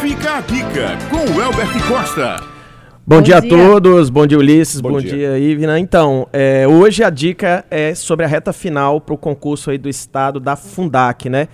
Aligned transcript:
Fica 0.00 0.36
a 0.36 0.40
dica 0.40 0.96
com 1.10 1.16
o 1.16 1.42
Elbert 1.42 1.88
Costa. 1.88 2.36
Bom, 3.04 3.16
bom 3.16 3.22
dia, 3.22 3.40
dia, 3.40 3.54
a 3.54 3.58
todos, 3.58 4.08
bom 4.10 4.26
dia 4.26 4.38
Ulisses, 4.38 4.80
bom, 4.80 4.92
bom 4.92 5.00
dia. 5.00 5.10
dia 5.10 5.38
Ivna. 5.38 5.80
Então, 5.80 6.28
é, 6.32 6.68
hoje 6.68 7.02
a 7.02 7.10
dica 7.10 7.64
é 7.68 7.94
sobre 7.96 8.24
a 8.24 8.28
reta 8.28 8.52
final 8.52 9.00
para 9.00 9.14
o 9.14 9.18
concurso 9.18 9.70
aí 9.70 9.78
do 9.78 9.88
estado 9.88 10.38
da 10.38 10.54
Fundac, 10.54 11.28
né? 11.28 11.48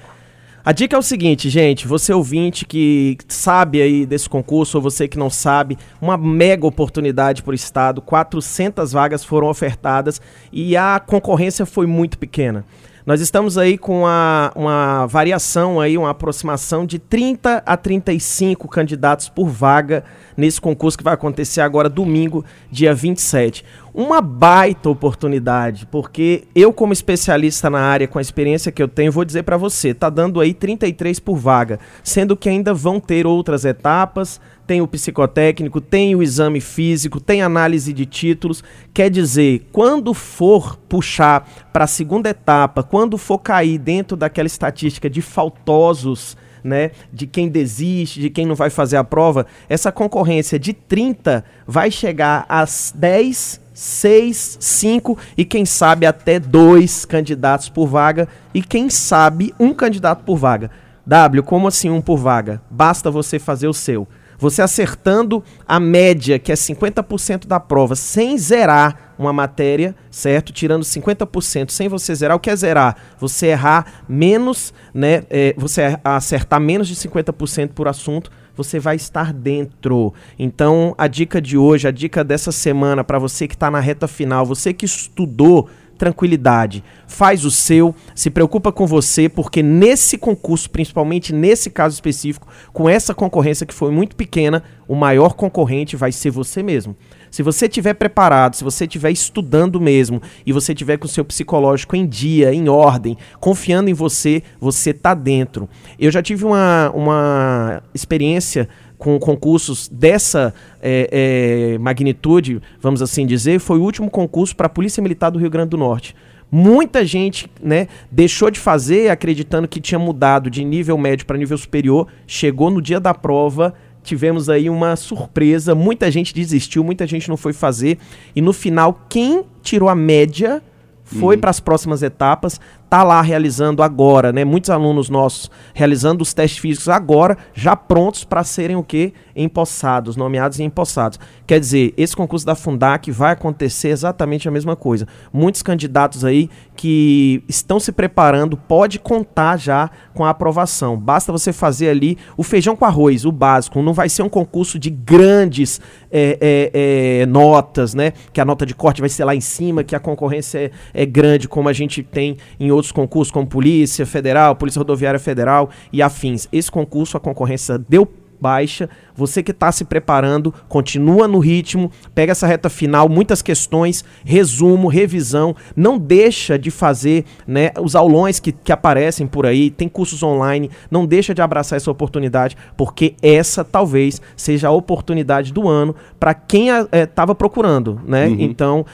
A 0.62 0.72
dica 0.72 0.94
é 0.94 0.98
o 0.98 1.02
seguinte, 1.02 1.48
gente, 1.48 1.86
você 1.86 2.12
ouvinte 2.12 2.64
que 2.66 3.16
sabe 3.28 3.80
aí 3.80 4.04
desse 4.04 4.28
concurso, 4.28 4.78
ou 4.78 4.82
você 4.82 5.08
que 5.08 5.18
não 5.18 5.30
sabe, 5.30 5.78
uma 6.00 6.16
mega 6.16 6.66
oportunidade 6.66 7.42
para 7.42 7.52
o 7.52 7.54
Estado, 7.54 8.00
400 8.00 8.92
vagas 8.92 9.24
foram 9.24 9.48
ofertadas 9.48 10.20
e 10.52 10.76
a 10.76 10.98
concorrência 10.98 11.64
foi 11.66 11.86
muito 11.86 12.18
pequena. 12.18 12.64
Nós 13.06 13.20
estamos 13.20 13.58
aí 13.58 13.76
com 13.76 14.00
uma, 14.00 15.06
variação 15.06 15.78
aí, 15.78 15.98
uma 15.98 16.08
aproximação 16.08 16.86
de 16.86 16.98
30 16.98 17.62
a 17.66 17.76
35 17.76 18.66
candidatos 18.66 19.28
por 19.28 19.46
vaga 19.46 20.04
nesse 20.34 20.58
concurso 20.58 20.96
que 20.96 21.04
vai 21.04 21.12
acontecer 21.12 21.60
agora 21.60 21.90
domingo, 21.90 22.42
dia 22.70 22.94
27. 22.94 23.62
Uma 23.92 24.22
baita 24.22 24.88
oportunidade, 24.88 25.86
porque 25.86 26.44
eu 26.54 26.72
como 26.72 26.94
especialista 26.94 27.68
na 27.68 27.80
área, 27.80 28.08
com 28.08 28.18
a 28.18 28.22
experiência 28.22 28.72
que 28.72 28.82
eu 28.82 28.88
tenho, 28.88 29.12
vou 29.12 29.24
dizer 29.24 29.42
para 29.42 29.58
você, 29.58 29.92
tá 29.92 30.08
dando 30.08 30.40
aí 30.40 30.54
33 30.54 31.20
por 31.20 31.36
vaga, 31.36 31.78
sendo 32.02 32.34
que 32.34 32.48
ainda 32.48 32.72
vão 32.72 32.98
ter 32.98 33.26
outras 33.26 33.66
etapas, 33.66 34.40
tem 34.66 34.80
o 34.80 34.86
psicotécnico, 34.88 35.80
tem 35.80 36.14
o 36.14 36.22
exame 36.22 36.60
físico, 36.60 37.20
tem 37.20 37.42
análise 37.42 37.92
de 37.92 38.06
títulos. 38.06 38.64
Quer 38.92 39.10
dizer, 39.10 39.66
quando 39.72 40.14
for 40.14 40.76
puxar 40.88 41.48
para 41.72 41.84
a 41.84 41.88
segunda 41.88 42.30
etapa, 42.30 42.82
quando 42.82 43.18
for 43.18 43.38
cair 43.38 43.78
dentro 43.78 44.16
daquela 44.16 44.46
estatística 44.46 45.08
de 45.10 45.20
faltosos, 45.20 46.36
né, 46.62 46.92
de 47.12 47.26
quem 47.26 47.48
desiste, 47.48 48.20
de 48.20 48.30
quem 48.30 48.46
não 48.46 48.54
vai 48.54 48.70
fazer 48.70 48.96
a 48.96 49.04
prova, 49.04 49.46
essa 49.68 49.92
concorrência 49.92 50.58
de 50.58 50.72
30 50.72 51.44
vai 51.66 51.90
chegar 51.90 52.46
às 52.48 52.92
10, 52.96 53.60
6, 53.74 54.56
5 54.58 55.18
e 55.36 55.44
quem 55.44 55.66
sabe 55.66 56.06
até 56.06 56.40
dois 56.40 57.04
candidatos 57.04 57.68
por 57.68 57.86
vaga 57.86 58.26
e 58.54 58.62
quem 58.62 58.88
sabe 58.88 59.54
um 59.60 59.74
candidato 59.74 60.24
por 60.24 60.36
vaga. 60.36 60.70
W, 61.06 61.42
como 61.42 61.68
assim 61.68 61.90
um 61.90 62.00
por 62.00 62.16
vaga? 62.16 62.62
Basta 62.70 63.10
você 63.10 63.38
fazer 63.38 63.68
o 63.68 63.74
seu. 63.74 64.08
Você 64.44 64.60
acertando 64.60 65.42
a 65.66 65.80
média, 65.80 66.38
que 66.38 66.52
é 66.52 66.54
50% 66.54 67.46
da 67.46 67.58
prova, 67.58 67.96
sem 67.96 68.36
zerar 68.36 69.14
uma 69.18 69.32
matéria, 69.32 69.96
certo? 70.10 70.52
Tirando 70.52 70.82
50% 70.82 71.70
sem 71.70 71.88
você 71.88 72.14
zerar. 72.14 72.36
O 72.36 72.40
que 72.40 72.50
é 72.50 72.56
zerar? 72.56 72.94
Você 73.18 73.46
errar 73.46 74.02
menos, 74.06 74.74
né? 74.92 75.22
É, 75.30 75.54
você 75.56 75.98
acertar 76.04 76.60
menos 76.60 76.88
de 76.88 76.94
50% 76.94 77.70
por 77.70 77.88
assunto, 77.88 78.30
você 78.54 78.78
vai 78.78 78.96
estar 78.96 79.32
dentro. 79.32 80.12
Então, 80.38 80.94
a 80.98 81.06
dica 81.06 81.40
de 81.40 81.56
hoje, 81.56 81.88
a 81.88 81.90
dica 81.90 82.22
dessa 82.22 82.52
semana, 82.52 83.02
para 83.02 83.18
você 83.18 83.48
que 83.48 83.54
está 83.54 83.70
na 83.70 83.80
reta 83.80 84.06
final, 84.06 84.44
você 84.44 84.74
que 84.74 84.84
estudou 84.84 85.70
tranquilidade. 85.94 86.84
Faz 87.06 87.44
o 87.44 87.50
seu, 87.50 87.94
se 88.14 88.30
preocupa 88.30 88.70
com 88.70 88.86
você, 88.86 89.28
porque 89.28 89.62
nesse 89.62 90.18
concurso, 90.18 90.68
principalmente 90.70 91.32
nesse 91.32 91.70
caso 91.70 91.94
específico, 91.94 92.48
com 92.72 92.88
essa 92.88 93.14
concorrência 93.14 93.66
que 93.66 93.74
foi 93.74 93.90
muito 93.90 94.16
pequena, 94.16 94.62
o 94.86 94.94
maior 94.94 95.34
concorrente 95.34 95.96
vai 95.96 96.12
ser 96.12 96.30
você 96.30 96.62
mesmo. 96.62 96.96
Se 97.34 97.42
você 97.42 97.66
estiver 97.66 97.94
preparado, 97.94 98.54
se 98.54 98.62
você 98.62 98.84
estiver 98.84 99.10
estudando 99.10 99.80
mesmo 99.80 100.22
e 100.46 100.52
você 100.52 100.72
estiver 100.72 100.98
com 100.98 101.06
o 101.06 101.08
seu 101.08 101.24
psicológico 101.24 101.96
em 101.96 102.06
dia, 102.06 102.54
em 102.54 102.68
ordem, 102.68 103.18
confiando 103.40 103.90
em 103.90 103.92
você, 103.92 104.40
você 104.60 104.92
tá 104.92 105.14
dentro. 105.14 105.68
Eu 105.98 106.12
já 106.12 106.22
tive 106.22 106.44
uma, 106.44 106.92
uma 106.94 107.82
experiência 107.92 108.68
com 108.96 109.18
concursos 109.18 109.88
dessa 109.88 110.54
é, 110.80 111.72
é, 111.74 111.78
magnitude, 111.78 112.62
vamos 112.80 113.02
assim 113.02 113.26
dizer, 113.26 113.58
foi 113.58 113.80
o 113.80 113.82
último 113.82 114.08
concurso 114.08 114.54
para 114.54 114.66
a 114.66 114.70
Polícia 114.70 115.02
Militar 115.02 115.30
do 115.30 115.38
Rio 115.40 115.50
Grande 115.50 115.70
do 115.70 115.76
Norte. 115.76 116.14
Muita 116.52 117.04
gente 117.04 117.50
né, 117.60 117.88
deixou 118.12 118.48
de 118.48 118.60
fazer 118.60 119.10
acreditando 119.10 119.66
que 119.66 119.80
tinha 119.80 119.98
mudado 119.98 120.48
de 120.48 120.64
nível 120.64 120.96
médio 120.96 121.26
para 121.26 121.36
nível 121.36 121.58
superior, 121.58 122.06
chegou 122.28 122.70
no 122.70 122.80
dia 122.80 123.00
da 123.00 123.12
prova, 123.12 123.74
tivemos 124.04 124.48
aí 124.48 124.70
uma 124.70 124.94
surpresa, 124.94 125.74
muita 125.74 126.10
gente 126.10 126.32
desistiu, 126.32 126.84
muita 126.84 127.06
gente 127.06 127.28
não 127.28 127.36
foi 127.36 127.52
fazer, 127.52 127.98
e 128.36 128.40
no 128.40 128.52
final, 128.52 129.06
quem 129.08 129.44
tirou 129.62 129.88
a 129.88 129.94
média 129.94 130.62
foi 131.04 131.34
uhum. 131.34 131.40
para 131.40 131.50
as 131.50 131.60
próximas 131.60 132.02
etapas, 132.02 132.60
tá 132.94 133.02
lá 133.02 133.20
realizando 133.20 133.82
agora, 133.82 134.32
né? 134.32 134.44
Muitos 134.44 134.70
alunos 134.70 135.10
nossos 135.10 135.50
realizando 135.74 136.22
os 136.22 136.32
testes 136.32 136.60
físicos 136.60 136.88
agora, 136.88 137.36
já 137.52 137.74
prontos 137.74 138.22
para 138.22 138.44
serem 138.44 138.76
o 138.76 138.84
quê? 138.84 139.12
Empossados, 139.34 140.14
nomeados 140.14 140.60
e 140.60 140.62
empossados. 140.62 141.18
Quer 141.44 141.58
dizer, 141.58 141.92
esse 141.96 142.14
concurso 142.14 142.46
da 142.46 142.54
Fundac 142.54 143.10
vai 143.10 143.32
acontecer 143.32 143.88
exatamente 143.88 144.46
a 144.46 144.50
mesma 144.52 144.76
coisa. 144.76 145.08
Muitos 145.32 145.60
candidatos 145.60 146.24
aí 146.24 146.48
que 146.76 147.42
estão 147.48 147.80
se 147.80 147.90
preparando, 147.90 148.56
pode 148.56 148.98
contar 148.98 149.56
já 149.56 149.90
com 150.12 150.24
a 150.24 150.30
aprovação. 150.30 150.96
Basta 150.96 151.32
você 151.32 151.52
fazer 151.52 151.88
ali 151.88 152.16
o 152.36 152.42
feijão 152.42 152.76
com 152.76 152.84
arroz, 152.84 153.24
o 153.24 153.32
básico. 153.32 153.82
Não 153.82 153.92
vai 153.92 154.08
ser 154.08 154.22
um 154.22 154.28
concurso 154.28 154.78
de 154.78 154.90
grandes 154.90 155.80
é, 156.10 156.38
é, 156.40 157.20
é, 157.22 157.26
notas, 157.26 157.94
né? 157.94 158.12
Que 158.32 158.40
a 158.40 158.44
nota 158.44 158.64
de 158.64 158.74
corte 158.74 159.00
vai 159.00 159.08
ser 159.08 159.24
lá 159.24 159.34
em 159.34 159.40
cima, 159.40 159.82
que 159.82 159.96
a 159.96 160.00
concorrência 160.00 160.58
é, 160.58 160.70
é 161.02 161.06
grande, 161.06 161.48
como 161.48 161.68
a 161.68 161.72
gente 161.72 162.02
tem 162.02 162.36
em 162.58 162.70
outros 162.70 162.83
concursos, 162.92 163.30
como 163.30 163.46
Polícia 163.46 164.06
Federal, 164.06 164.56
Polícia 164.56 164.78
Rodoviária 164.78 165.20
Federal 165.20 165.70
e 165.92 166.02
afins. 166.02 166.48
Esse 166.52 166.70
concurso, 166.70 167.16
a 167.16 167.20
concorrência 167.20 167.78
deu 167.78 168.08
baixa. 168.40 168.90
Você 169.16 169.42
que 169.42 169.52
está 169.52 169.70
se 169.72 169.84
preparando, 169.84 170.52
continua 170.68 171.26
no 171.26 171.38
ritmo, 171.38 171.90
pega 172.14 172.32
essa 172.32 172.46
reta 172.46 172.68
final, 172.68 173.08
muitas 173.08 173.40
questões, 173.40 174.04
resumo, 174.24 174.88
revisão. 174.88 175.54
Não 175.74 175.96
deixa 175.96 176.58
de 176.58 176.70
fazer 176.70 177.24
né, 177.46 177.70
os 177.80 177.94
aulões 177.94 178.40
que, 178.40 178.52
que 178.52 178.72
aparecem 178.72 179.26
por 179.26 179.46
aí, 179.46 179.70
tem 179.70 179.88
cursos 179.88 180.22
online. 180.22 180.70
Não 180.90 181.06
deixa 181.06 181.34
de 181.34 181.40
abraçar 181.40 181.78
essa 181.78 181.90
oportunidade, 181.90 182.56
porque 182.76 183.14
essa 183.22 183.64
talvez 183.64 184.20
seja 184.36 184.68
a 184.68 184.72
oportunidade 184.72 185.52
do 185.52 185.68
ano 185.68 185.94
para 186.20 186.34
quem 186.34 186.68
estava 186.92 187.32
é, 187.32 187.34
procurando. 187.34 188.00
Né? 188.04 188.26
Uhum. 188.26 188.36
Então, 188.40 188.84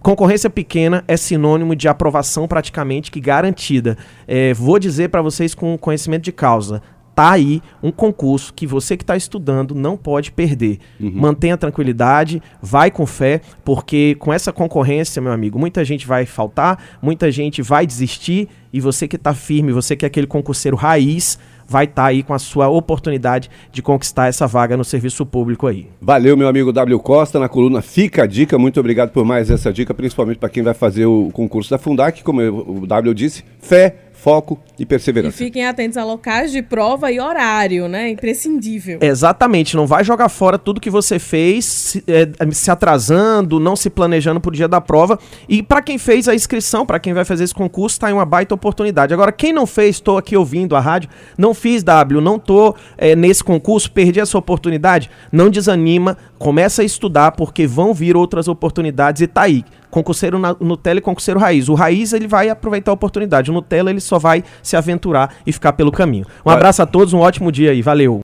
Concorrência 0.00 0.48
pequena 0.48 1.04
é 1.08 1.16
sinônimo 1.16 1.74
de 1.74 1.88
aprovação 1.88 2.46
praticamente 2.46 3.10
que 3.10 3.20
garantida. 3.20 3.96
É, 4.26 4.54
vou 4.54 4.78
dizer 4.78 5.08
para 5.08 5.22
vocês 5.22 5.54
com 5.54 5.76
conhecimento 5.76 6.22
de 6.22 6.32
causa. 6.32 6.82
Tá 7.18 7.32
aí 7.32 7.60
um 7.82 7.90
concurso 7.90 8.54
que 8.54 8.64
você 8.64 8.96
que 8.96 9.02
está 9.02 9.16
estudando 9.16 9.74
não 9.74 9.96
pode 9.96 10.30
perder. 10.30 10.78
Uhum. 11.00 11.10
Mantenha 11.16 11.56
tranquilidade, 11.56 12.40
vai 12.62 12.92
com 12.92 13.04
fé, 13.04 13.40
porque 13.64 14.14
com 14.20 14.32
essa 14.32 14.52
concorrência, 14.52 15.20
meu 15.20 15.32
amigo, 15.32 15.58
muita 15.58 15.84
gente 15.84 16.06
vai 16.06 16.24
faltar, 16.24 16.80
muita 17.02 17.28
gente 17.32 17.60
vai 17.60 17.84
desistir 17.84 18.48
e 18.72 18.80
você 18.80 19.08
que 19.08 19.16
está 19.16 19.34
firme, 19.34 19.72
você 19.72 19.96
que 19.96 20.04
é 20.04 20.06
aquele 20.06 20.28
concurseiro 20.28 20.76
raiz, 20.76 21.40
vai 21.68 21.84
estar 21.84 22.02
tá 22.02 22.08
aí 22.08 22.22
com 22.22 22.32
a 22.32 22.38
sua 22.38 22.68
oportunidade 22.68 23.50
de 23.70 23.82
conquistar 23.82 24.26
essa 24.26 24.46
vaga 24.46 24.76
no 24.76 24.84
serviço 24.84 25.26
público 25.26 25.66
aí. 25.66 25.86
Valeu, 26.00 26.36
meu 26.36 26.48
amigo 26.48 26.72
W 26.72 26.98
Costa, 26.98 27.38
na 27.38 27.48
coluna 27.48 27.82
Fica 27.82 28.22
a 28.22 28.26
Dica. 28.26 28.58
Muito 28.58 28.80
obrigado 28.80 29.10
por 29.10 29.24
mais 29.24 29.50
essa 29.50 29.72
dica, 29.72 29.92
principalmente 29.92 30.38
para 30.38 30.48
quem 30.48 30.62
vai 30.62 30.74
fazer 30.74 31.04
o 31.04 31.30
concurso 31.32 31.70
da 31.70 31.78
Fundac, 31.78 32.24
como 32.24 32.40
o 32.40 32.86
W 32.86 33.14
disse, 33.14 33.44
fé, 33.60 33.94
foco 34.18 34.58
e 34.78 34.84
perseverança. 34.84 35.36
E 35.36 35.46
fiquem 35.46 35.64
atentos 35.64 35.96
a 35.96 36.04
locais 36.04 36.50
de 36.50 36.60
prova 36.60 37.10
e 37.12 37.20
horário, 37.20 37.88
né? 37.88 38.10
Imprescindível. 38.10 38.98
Exatamente, 39.00 39.76
não 39.76 39.86
vai 39.86 40.02
jogar 40.02 40.28
fora 40.28 40.58
tudo 40.58 40.80
que 40.80 40.90
você 40.90 41.18
fez, 41.18 41.64
se, 41.64 42.04
é, 42.06 42.28
se 42.50 42.70
atrasando, 42.70 43.60
não 43.60 43.76
se 43.76 43.88
planejando 43.88 44.40
pro 44.40 44.50
dia 44.50 44.66
da 44.66 44.80
prova. 44.80 45.18
E 45.48 45.62
para 45.62 45.80
quem 45.80 45.98
fez 45.98 46.28
a 46.28 46.34
inscrição, 46.34 46.84
para 46.84 46.98
quem 46.98 47.12
vai 47.12 47.24
fazer 47.24 47.44
esse 47.44 47.54
concurso, 47.54 48.00
tá 48.00 48.08
aí 48.08 48.12
uma 48.12 48.24
baita 48.24 48.54
oportunidade. 48.54 49.14
Agora, 49.14 49.30
quem 49.30 49.52
não 49.52 49.66
fez, 49.66 49.96
estou 49.96 50.18
aqui 50.18 50.36
ouvindo 50.36 50.74
a 50.74 50.80
rádio, 50.80 51.08
não 51.36 51.54
fiz 51.54 51.84
W, 51.84 52.20
não 52.20 52.38
tô 52.38 52.74
é, 52.96 53.14
nesse 53.14 53.44
concurso, 53.44 53.90
perdi 53.90 54.18
essa 54.18 54.36
oportunidade, 54.36 55.08
não 55.30 55.48
desanima, 55.48 56.18
começa 56.38 56.82
a 56.82 56.84
estudar, 56.84 57.32
porque 57.32 57.66
vão 57.66 57.94
vir 57.94 58.16
outras 58.16 58.48
oportunidades 58.48 59.22
e 59.22 59.28
tá 59.28 59.42
aí 59.42 59.64
concurseiro 59.90 60.38
na, 60.38 60.56
Nutella 60.60 60.98
e 60.98 61.02
concurseiro 61.02 61.38
raiz. 61.38 61.68
O 61.68 61.74
raiz 61.74 62.12
ele 62.12 62.26
vai 62.26 62.48
aproveitar 62.48 62.90
a 62.90 62.94
oportunidade, 62.94 63.50
o 63.50 63.54
Nutella 63.54 63.90
ele 63.90 64.00
só 64.00 64.18
vai 64.18 64.44
se 64.62 64.76
aventurar 64.76 65.34
e 65.46 65.52
ficar 65.52 65.72
pelo 65.72 65.92
caminho. 65.92 66.26
Um 66.44 66.50
abraço 66.50 66.82
a 66.82 66.86
todos, 66.86 67.12
um 67.12 67.18
ótimo 67.18 67.50
dia 67.50 67.70
aí, 67.70 67.82
valeu. 67.82 68.16